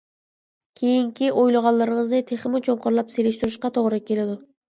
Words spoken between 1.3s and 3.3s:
ئويلىغانلىرىڭىزنى تېخىمۇ چوڭقۇرلاپ